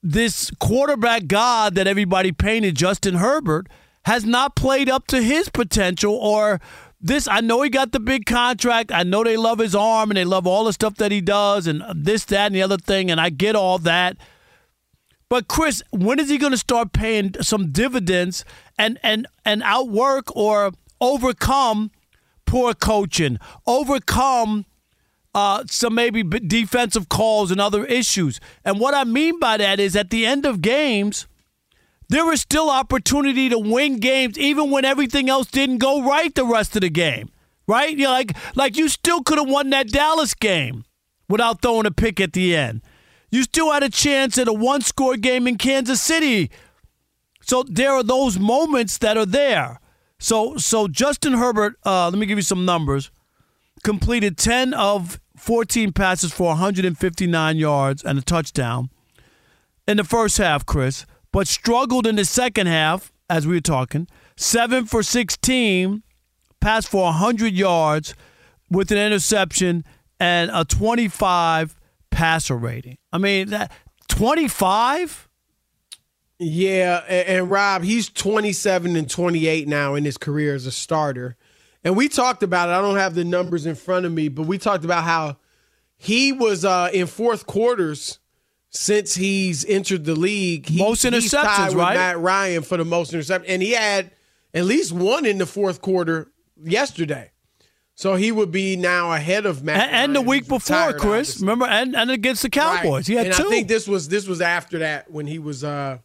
[0.03, 3.69] this quarterback god that everybody painted, Justin Herbert,
[4.05, 6.61] has not played up to his potential or
[7.03, 8.93] this I know he got the big contract.
[8.93, 11.67] I know they love his arm and they love all the stuff that he does
[11.67, 14.17] and this, that, and the other thing, and I get all that.
[15.29, 18.45] But Chris, when is he going to start paying some dividends
[18.79, 21.91] and and and outwork or overcome
[22.45, 24.67] poor coaching, overcome
[25.35, 28.41] uh, some maybe defensive calls and other issues?
[28.65, 31.27] And what I mean by that is, at the end of games,
[32.13, 36.45] there was still opportunity to win games even when everything else didn't go right the
[36.45, 37.31] rest of the game.
[37.67, 37.97] Right?
[37.97, 40.85] You know, like like you still could have won that Dallas game
[41.27, 42.83] without throwing a pick at the end.
[43.31, 46.51] You still had a chance at a one score game in Kansas City.
[47.41, 49.81] So there are those moments that are there.
[50.19, 53.11] So so Justin Herbert, uh, let me give you some numbers.
[53.85, 58.91] Completed 10 of 14 passes for 159 yards and a touchdown
[59.89, 64.07] in the first half, Chris but struggled in the second half, as we were talking.
[64.37, 66.03] Seven for 16,
[66.61, 68.15] passed for 100 yards
[68.71, 69.85] with an interception
[70.21, 71.75] and a 25
[72.11, 72.99] passer rating.
[73.13, 73.73] I mean, that
[74.09, 75.29] 25?
[76.39, 81.37] Yeah, and, and Rob, he's 27 and 28 now in his career as a starter.
[81.85, 82.73] And we talked about it.
[82.73, 85.39] I don't have the numbers in front of me, but we talked about how
[85.97, 88.19] he was uh, in fourth quarters
[88.75, 90.67] since he's entered the league.
[90.67, 91.95] He, Most he's interceptions, tied with right?
[91.95, 94.11] Matt Ryan for the most interceptions, and he had
[94.55, 96.33] at least one in the fourth quarter
[96.63, 97.31] yesterday.
[97.95, 99.89] So he would be now ahead of Matt.
[99.89, 103.07] And, and the week before, Chris, remember, and, and against the Cowboys, Right.
[103.07, 103.47] he had and two.
[103.47, 105.99] I think this was this was after that when he was uh,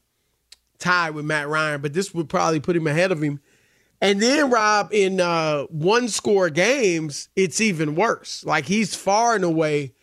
[0.79, 3.39] tied with Matt Ryan, but this would probably put him ahead of him.
[4.01, 8.43] And then Rob, in uh, one score games, it's even worse.
[8.45, 9.93] Like he's far and away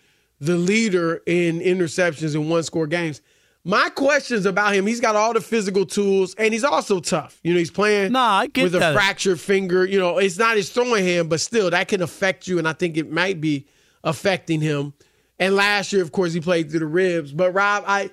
[0.45, 3.21] the leader in interceptions in one score games.
[3.67, 7.41] My questions about him, he's got all the physical tools and he's also tough.
[7.43, 8.93] You know, he's playing Nah, with that.
[8.93, 9.87] a fractured finger.
[9.87, 12.59] You know, it's not his throwing hand, but still that can affect you.
[12.59, 13.67] And I think it might be
[14.03, 14.93] affecting him.
[15.39, 17.33] And last year, of course, he played through the ribs.
[17.33, 18.11] But Rob, I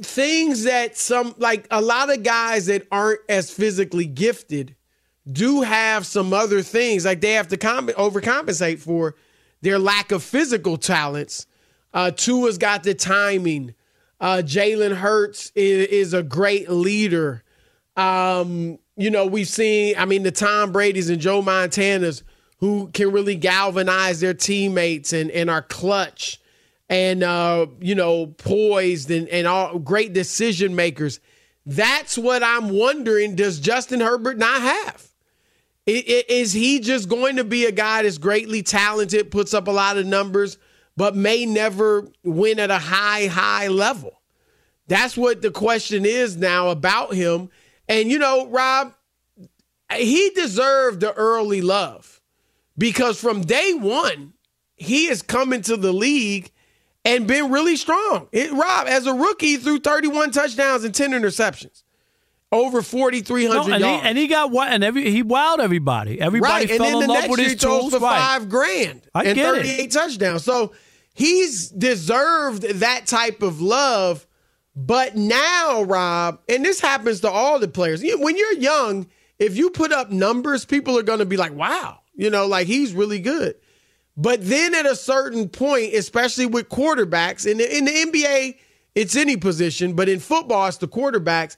[0.00, 4.74] things that some like a lot of guys that aren't as physically gifted
[5.30, 9.14] do have some other things like they have to comp- overcompensate for
[9.64, 11.46] their lack of physical talents.
[11.92, 13.74] Uh, Tua's got the timing.
[14.20, 17.42] Uh, Jalen Hurts is, is a great leader.
[17.96, 22.22] Um, you know, we've seen, I mean, the Tom Brady's and Joe Montanas
[22.58, 26.40] who can really galvanize their teammates and, and are clutch
[26.88, 31.20] and, uh, you know, poised and, and all great decision makers.
[31.64, 33.34] That's what I'm wondering.
[33.34, 35.13] Does Justin Herbert not have?
[35.86, 39.98] Is he just going to be a guy that's greatly talented, puts up a lot
[39.98, 40.56] of numbers,
[40.96, 44.22] but may never win at a high, high level?
[44.86, 47.50] That's what the question is now about him.
[47.88, 48.94] And, you know, Rob,
[49.94, 52.20] he deserved the early love
[52.76, 54.32] because from day one,
[54.76, 56.50] he has come into the league
[57.04, 58.28] and been really strong.
[58.32, 61.83] It, Rob, as a rookie, threw 31 touchdowns and 10 interceptions,
[62.52, 64.06] over 4,300 No, and, he, yards.
[64.06, 64.68] and he got what?
[64.72, 66.20] And every he wowed everybody.
[66.20, 67.92] Everybody right, and fell then in the love next with year his he tools.
[67.92, 68.18] for right.
[68.18, 69.66] five grand I and get it.
[69.66, 70.44] 38 touchdowns.
[70.44, 70.72] So
[71.14, 74.26] he's deserved that type of love.
[74.76, 78.02] But now, Rob, and this happens to all the players.
[78.02, 79.06] When you're young,
[79.38, 82.66] if you put up numbers, people are going to be like, "Wow, you know, like
[82.66, 83.54] he's really good."
[84.16, 88.56] But then at a certain point, especially with quarterbacks, in the, in the NBA,
[88.94, 91.56] it's any position, but in football, it's the quarterbacks.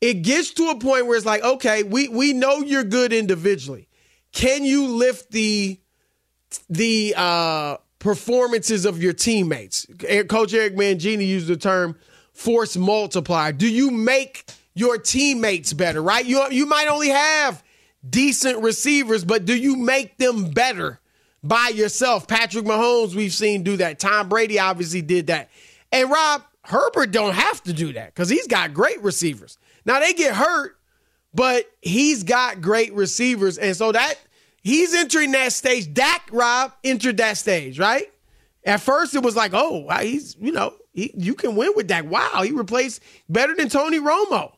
[0.00, 3.88] It gets to a point where it's like, okay, we we know you're good individually.
[4.32, 5.80] Can you lift the
[6.68, 9.86] the uh, performances of your teammates?
[10.28, 11.96] Coach Eric Mangini used the term
[12.32, 13.52] force multiplier.
[13.52, 16.02] Do you make your teammates better?
[16.02, 16.26] Right?
[16.26, 17.62] You you might only have
[18.08, 21.00] decent receivers, but do you make them better
[21.42, 22.26] by yourself?
[22.26, 23.98] Patrick Mahomes, we've seen do that.
[23.98, 25.48] Tom Brady obviously did that.
[25.92, 29.58] And Rob Herbert don't have to do that because he's got great receivers.
[29.84, 30.76] Now they get hurt,
[31.32, 34.14] but he's got great receivers, and so that
[34.62, 35.92] he's entering that stage.
[35.92, 38.10] Dak Rob entered that stage, right?
[38.64, 42.10] At first, it was like, oh, he's you know he, you can win with Dak.
[42.10, 44.52] Wow, he replaced better than Tony Romo,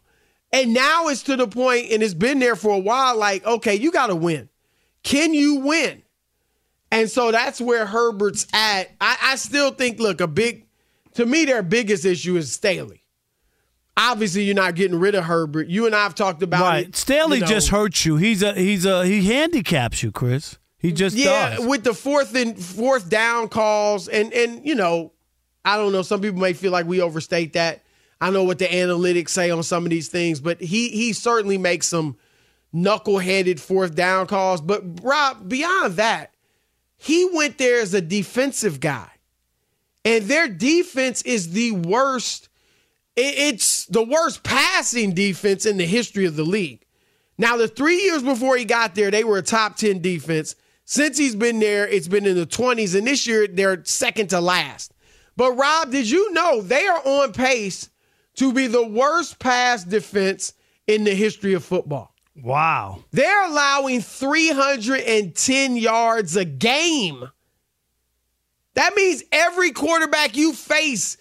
[0.53, 3.17] and now it's to the point, and it's been there for a while.
[3.17, 4.49] Like, okay, you got to win.
[5.03, 6.03] Can you win?
[6.93, 8.91] And so that's where Herbert's at.
[9.01, 10.67] I, I still think, look, a big
[11.17, 13.03] to me, their biggest issue is Staley.
[13.99, 15.69] Obviously, you're not getting rid of Herbert.
[15.69, 16.89] You and I have talked about Right.
[16.89, 16.97] it.
[16.97, 17.47] Staley you know.
[17.47, 18.17] just hurts you.
[18.17, 20.59] He's a he's a he handicaps you, Chris.
[20.79, 21.67] He just yeah, does.
[21.67, 25.13] with the fourth and fourth down calls, and and you know,
[25.65, 26.03] I don't know.
[26.03, 27.83] Some people may feel like we overstate that.
[28.21, 31.57] I know what the analytics say on some of these things, but he he certainly
[31.59, 32.17] makes some
[32.75, 34.61] knuckleheaded fourth down calls.
[34.61, 36.33] But Rob, beyond that,
[36.99, 39.09] he went there as a defensive guy,
[40.05, 42.51] and their defense is the worst.
[43.16, 46.85] It- It's the worst passing defense in the history of the league.
[47.38, 50.55] Now, the three years before he got there, they were a top 10 defense.
[50.85, 54.40] Since he's been there, it's been in the 20s, and this year they're second to
[54.40, 54.92] last.
[55.37, 57.90] But, Rob, did you know they are on pace
[58.37, 60.52] to be the worst pass defense
[60.87, 62.14] in the history of football?
[62.42, 63.05] Wow.
[63.11, 67.31] They're allowing 310 yards a game.
[68.74, 71.16] That means every quarterback you face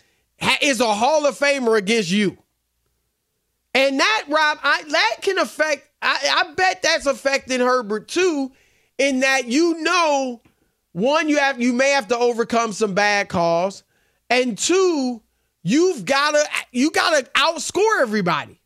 [0.62, 2.38] is a Hall of Famer against you.
[3.74, 8.52] And that, Rob, I, that can affect, I, I bet that's affecting Herbert too,
[8.98, 10.42] in that you know,
[10.94, 13.84] one, you have you may have to overcome some bad calls,
[14.30, 15.22] and two,
[15.62, 18.62] you've gotta you gotta outscore everybody.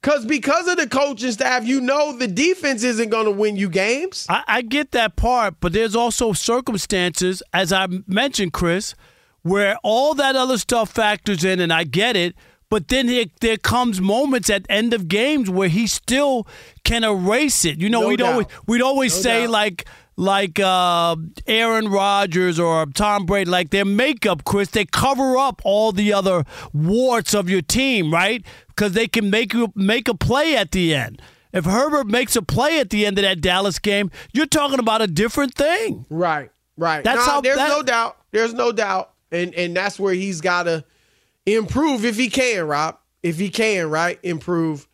[0.00, 4.26] Cause because of the coaching staff, you know the defense isn't gonna win you games.
[4.28, 8.94] I, I get that part, but there's also circumstances, as I mentioned, Chris,
[9.42, 12.34] where all that other stuff factors in, and I get it.
[12.70, 16.46] But then there, there comes moments at end of games where he still
[16.84, 17.78] can erase it.
[17.78, 18.32] You know, No we'd doubt.
[18.32, 19.50] always we'd always No say doubt.
[19.50, 19.84] like
[20.16, 21.16] like uh,
[21.46, 26.44] Aaron Rodgers or Tom Brady, like their makeup, Chris, they cover up all the other
[26.74, 28.44] warts of your team, right?
[28.68, 31.22] Because they can make you make a play at the end.
[31.52, 35.00] If Herbert makes a play at the end of that Dallas game, you're talking about
[35.00, 36.04] a different thing.
[36.10, 37.02] Right, right.
[37.02, 37.40] That's No, how.
[37.40, 38.18] There's that- no doubt.
[38.30, 40.84] There's no doubt, and and that's where he's got to
[41.46, 42.98] improve if he can, Rob.
[43.22, 44.88] If he can, right, improve.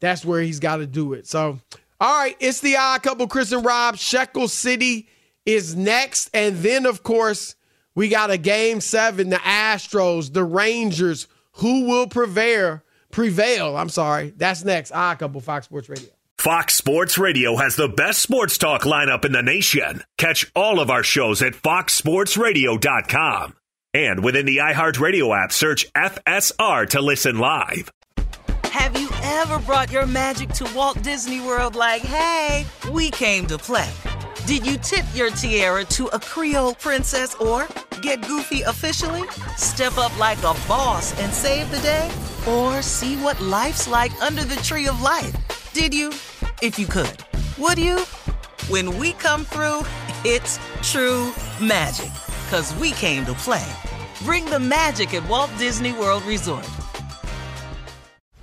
[0.00, 1.26] That's where he's got to do it.
[1.26, 1.58] So,
[2.00, 3.26] all right, it's the odd couple.
[3.26, 3.96] Chris and Rob.
[3.96, 5.08] Shekel City
[5.46, 7.54] is next, and then of course
[7.94, 9.30] we got a game seven.
[9.30, 11.26] The Astros, the Rangers.
[11.54, 12.82] Who will prevail?
[13.10, 13.76] Prevail.
[13.76, 14.32] I'm sorry.
[14.36, 14.92] That's next.
[14.92, 15.40] Odd couple.
[15.40, 16.08] Fox Sports Radio.
[16.38, 20.02] Fox Sports Radio has the best sports talk lineup in the nation.
[20.16, 23.56] Catch all of our shows at foxsportsradio.com.
[23.92, 27.90] And within the iHeartRadio app, search FSR to listen live.
[28.64, 33.58] Have you ever brought your magic to Walt Disney World like, hey, we came to
[33.58, 33.90] play?
[34.46, 37.66] Did you tip your tiara to a Creole princess or
[38.00, 39.28] get goofy officially?
[39.56, 42.08] Step up like a boss and save the day?
[42.46, 45.34] Or see what life's like under the tree of life?
[45.72, 46.10] Did you?
[46.62, 47.24] If you could.
[47.58, 47.98] Would you?
[48.68, 49.82] When we come through,
[50.24, 52.10] it's true magic.
[52.50, 53.72] Cause we came to play.
[54.24, 56.66] Bring the magic at Walt Disney World Resort.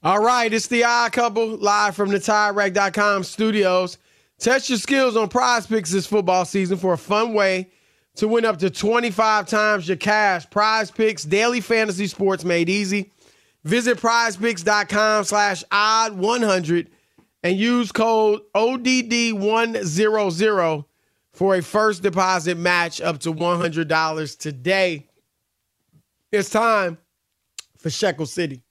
[0.00, 3.98] All right, it's the odd couple live from the TireRack.com studios.
[4.38, 7.68] Test your skills on prize picks this football season for a fun way
[8.14, 10.48] to win up to 25 times your cash.
[10.50, 13.10] Prize picks, daily fantasy sports made easy.
[13.64, 16.90] Visit prizepicks.com slash odd 100
[17.42, 20.84] and use code ODD100
[21.32, 25.08] for a first deposit match up to $100 today.
[26.30, 26.98] It's time
[27.76, 28.62] for Shekel City.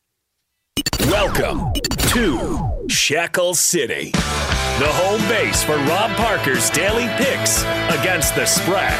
[1.07, 1.71] Welcome
[2.09, 7.63] to Shekel City, the home base for Rob Parker's daily picks
[7.97, 8.91] against the spread.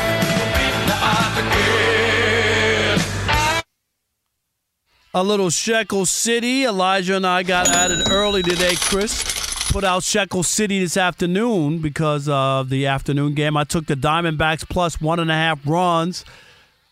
[5.14, 6.64] A little Shekel City.
[6.64, 9.70] Elijah and I got at it early today, Chris.
[9.74, 13.58] Put out Shekel City this afternoon because of the afternoon game.
[13.58, 16.24] I took the Diamondbacks plus one and a half runs.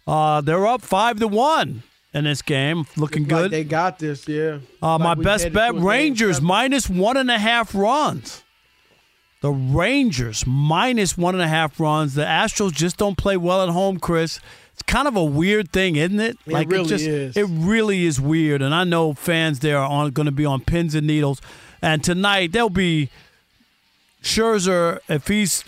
[0.05, 1.84] Uh, they're up five to one
[2.16, 2.86] in this game.
[2.95, 3.51] Looking Look like good.
[3.51, 4.59] they got this, yeah.
[4.82, 8.41] Uh, Like my best bet to a game Rangers minus one and a half runs.
[9.41, 12.16] The Rangers minus one and a half runs.
[12.16, 14.39] The Astros just don't play well at home, Chris.
[14.72, 16.38] It's kind of a weird thing, isn't it?
[16.45, 17.38] It like really it just, is.
[17.38, 20.95] It really is weird, and I know fans there are going to be on pins
[20.95, 21.41] and needles.
[21.82, 23.09] And tonight they'll be
[24.24, 25.63] Scherzer if he's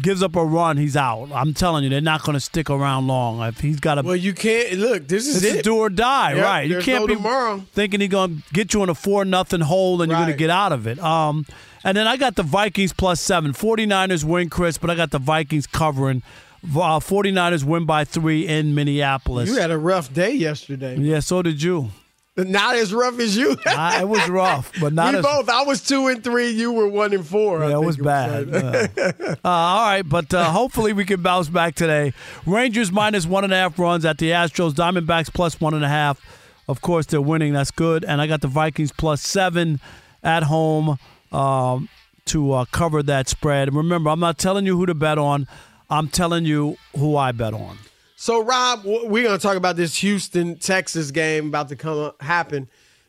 [0.00, 1.30] gives up a run, he's out.
[1.32, 3.42] I'm telling you, they're not going to stick around long.
[3.48, 5.08] If he's got a Well, you can't look.
[5.08, 5.56] This is this it.
[5.58, 6.68] is do or die, Yep, right?
[6.68, 7.64] You can't no be tomorrow.
[7.72, 10.36] thinking he's going to get you in a four nothing hole and you're going to
[10.36, 10.98] get out of it.
[10.98, 11.46] Um,
[11.84, 13.52] and then I got the Vikings plus seven.
[13.52, 16.22] 49ers win, Chris, but I got the Vikings covering.
[16.64, 19.48] Uh, 49ers win by three in Minneapolis.
[19.48, 20.96] You had a rough day yesterday.
[20.98, 21.90] yeah, so did you.
[22.36, 23.56] Not as rough as you.
[23.66, 25.48] I, it was rough, but not we as both.
[25.48, 26.50] I was two and three.
[26.50, 27.62] You were one and four.
[27.62, 28.54] I Yeah, it think was bad.
[28.54, 28.88] Uh,
[29.44, 32.12] uh, all right, but uh, hopefully we can bounce back today.
[32.44, 34.72] Rangers minus one and a half runs at the Astros.
[34.74, 36.20] Diamondbacks plus one and a half.
[36.68, 37.54] Of course, they're winning.
[37.54, 38.04] That's good.
[38.04, 39.80] And I got the Vikings plus seven
[40.22, 40.98] at home
[41.32, 41.88] um,
[42.26, 43.68] to uh, cover that spread.
[43.68, 45.46] And remember, I'm not telling you who to bet on.
[45.88, 47.78] I'm telling you who I bet on.
[48.18, 52.22] So, Rob, we're going to talk about this Houston Texas game about to come up,
[52.22, 52.68] happen.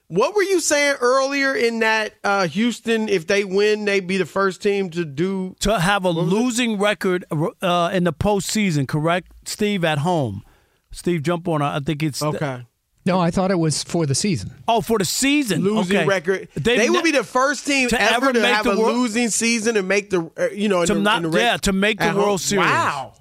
[0.10, 4.26] What were you saying earlier in that uh, Houston, if they win, they'd be the
[4.26, 7.24] first team to do To have a losing record
[7.62, 9.32] uh, in the postseason, correct?
[9.46, 10.44] Steve at home.
[10.92, 11.62] Steve, jump on.
[11.62, 12.66] I think it's okay.
[13.06, 14.52] No, I thought it was for the season.
[14.68, 16.06] Oh, for the season, losing okay.
[16.06, 16.50] record?
[16.56, 18.72] They've they ne- would be the first team to ever ever to make have the
[18.72, 21.32] a world- losing season and make the uh, you know in to the, not in
[21.32, 22.22] the yeah to make the at home.
[22.24, 22.66] World Series.
[22.66, 23.14] Wow,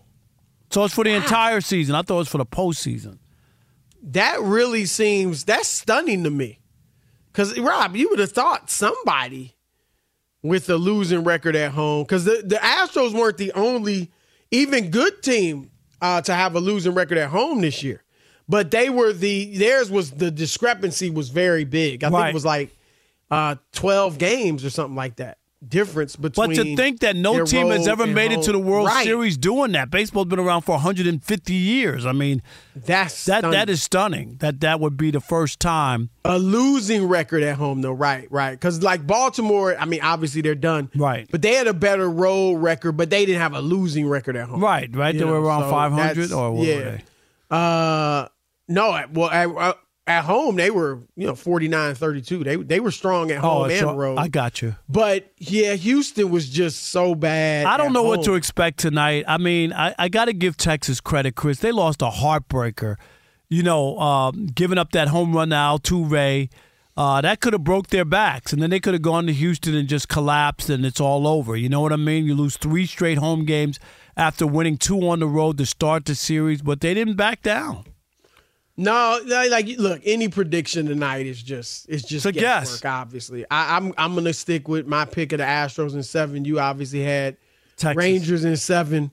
[0.71, 1.95] So it's for the entire season.
[1.95, 3.19] I thought it was for the postseason.
[4.03, 6.61] that really seems that's stunning to me.
[7.33, 9.57] Because Rob, you would have thought somebody
[10.43, 12.03] with a losing record at home.
[12.05, 14.11] Because the, the Astros weren't the only
[14.51, 18.03] even good team uh, to have a losing record at home this year.
[18.49, 22.05] But they were the theirs was the discrepancy was very big.
[22.05, 22.77] I think it was like
[23.31, 25.39] uh, twelve games or something like that.
[25.67, 28.87] Difference between But to think that no team has ever made it to the World
[28.89, 29.05] Right.
[29.05, 29.91] Series doing that.
[29.91, 32.05] Baseball's been around for 150 years.
[32.05, 32.43] I mean,
[32.75, 33.51] that's that stunning.
[33.53, 34.37] that is stunning.
[34.41, 36.11] That that would be the first time.
[36.27, 40.55] a losing record at home though right right because like baltimore i mean obviously they're
[40.55, 44.07] done right but they had a better road record but they didn't have a losing
[44.09, 45.15] record at home Right, right.
[45.15, 46.75] You they were around so 500 or what yeah.
[46.77, 47.03] were they?
[47.51, 48.29] uh
[48.69, 49.75] no well at, uh,
[50.09, 53.65] at home they were you know 49 32 they they were strong at home Oh,
[53.65, 54.77] and so- road I got you.
[54.89, 59.25] but yeah houston was just so bad I don't know what to expect tonight.
[59.27, 61.59] I mean, I, I got to give Texas credit, Chris.
[61.59, 62.97] They lost a heartbreaker.
[63.49, 66.51] You know, um, giving up that home run now to Altuve.
[66.97, 69.75] Uh, that could have broke their backs, and then they could have gone to Houston
[69.75, 71.55] and just collapsed, and it's all over.
[71.57, 72.25] You know what I mean?
[72.25, 73.79] You lose three straight home games
[74.17, 77.85] after winning two on the road to start the series, but they didn't back down.
[78.77, 82.85] No, like look, any prediction tonight is just it's just It's a guess.
[82.85, 86.45] Obviously, I, I'm I'm gonna stick with my pick of the Astros in seven.
[86.45, 87.39] You obviously had
[87.77, 87.97] Texas.
[87.97, 89.11] Rangers in seven,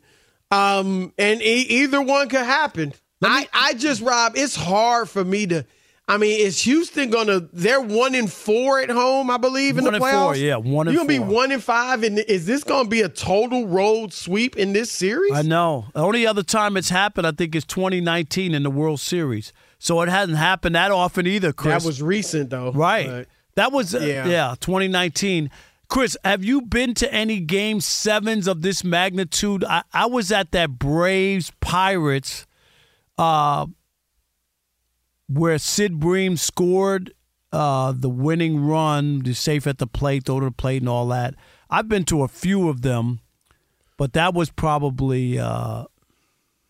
[0.51, 2.93] um, and e- either one could happen.
[3.23, 5.65] I I just Rob, it's hard for me to.
[6.05, 7.47] I mean, is Houston gonna?
[7.53, 10.23] They're one in four at home, I believe, in One the playoffs.
[10.23, 11.27] four, yeah, one You're gonna four.
[11.27, 14.91] be one in five, and is this gonna be a total road sweep in this
[14.91, 15.31] series?
[15.31, 15.85] I know.
[15.93, 19.53] The only other time it's happened, I think, is 2019 in the World Series.
[19.79, 21.81] So it hasn't happened that often either, Chris.
[21.83, 23.07] That was recent though, Right.
[23.07, 24.27] but- that was, uh, Yeah.
[24.27, 24.55] yeah.
[24.59, 25.49] 2019.
[25.87, 29.63] Chris, have you been to any game sevens of this magnitude?
[29.63, 32.45] I, I was at that Braves Pirates
[33.17, 33.67] uh,
[35.33, 37.13] where Sid Bream scored
[37.51, 41.07] uh, the winning run, the safe at the plate, throw to the plate, and all
[41.09, 41.35] that.
[41.69, 43.19] I've been to a few of them,
[43.97, 45.85] but that was probably uh,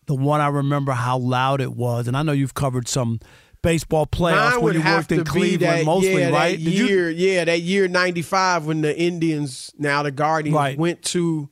[0.06, 2.06] the one I remember how loud it was.
[2.08, 3.20] And I know you've covered some
[3.62, 6.58] baseball playoffs Mine when you worked in Cleveland, that, mostly, yeah, right?
[6.58, 10.78] That Did you- year, yeah, that year '95 when the Indians, now the Guardians, Right.
[10.78, 11.48] went to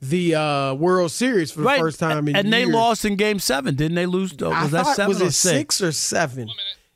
[0.00, 1.80] the uh, World Series for the right.
[1.80, 4.06] first time in and they lost in Game Seven, didn't they?
[4.06, 4.32] Lose?
[4.32, 6.48] uh, Was I that thought, seven was or it six or seven?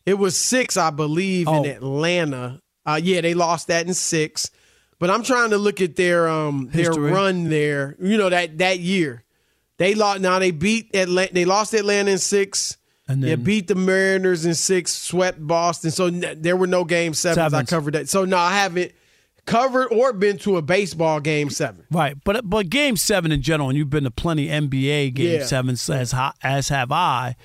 [0.06, 1.62] It was six, I believe, Oh.
[1.64, 2.60] in Atlanta.
[2.86, 4.50] Uh, yeah, they lost that in six.
[4.98, 7.96] But I'm trying to look at their um their run there.
[8.00, 9.24] You know that that year,
[9.76, 10.20] they lost.
[10.20, 11.32] Now they beat Atlanta.
[11.34, 12.76] They lost Atlanta in six.
[13.06, 15.90] And yeah, then- beat the Mariners in six, swept Boston.
[15.90, 17.52] So n- there were no game sevens.
[17.52, 18.08] I covered that.
[18.08, 18.92] So no, I haven't
[19.46, 21.84] covered or been to a baseball game seven.
[21.90, 25.44] Right, but but Game Seven in general, and you've been to plenty NBA Game Yeah.
[25.46, 27.36] Sevens as as have I.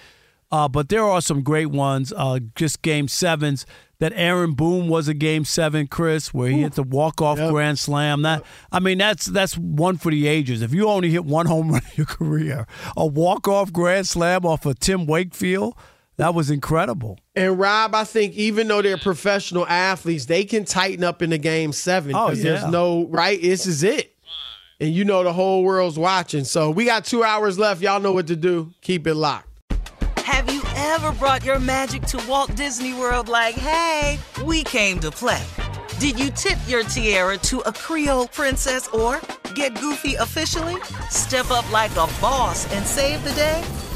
[0.51, 2.11] Uh, but there are some great ones.
[2.15, 3.65] Uh, just Game Sevens.
[3.99, 7.77] That Aaron Boone was a Game Seven, Chris, where he hit the walk off grand
[7.77, 8.21] slam.
[8.21, 10.61] That I mean, that's that's one for the ages.
[10.61, 14.45] If you only hit one home run in your career, a walk off grand slam
[14.45, 15.75] off of Tim Wakefield,
[16.20, 17.17] that was incredible.
[17.34, 21.38] And Rob, I think even though they're professional athletes, they can tighten up in the
[21.38, 22.13] game seven.
[22.13, 22.51] Oh, because yeah.
[22.51, 23.41] there's no right.
[23.41, 24.15] This is it,
[24.82, 26.43] and you know the whole world's watching.
[26.43, 27.82] So we got two hours left.
[27.82, 28.72] Y'all know what to do.
[28.82, 29.47] Keep it locked.
[30.17, 35.11] Have you ever brought your magic to Walt Disney World like, hey, we came to
[35.11, 35.43] play?
[35.99, 39.22] Did you tip your tiara to a Creole princess or
[39.55, 40.76] get goofy officially?
[41.09, 43.63] Step up like a boss and save the day?